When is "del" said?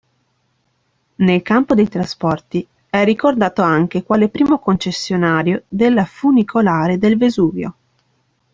6.97-7.17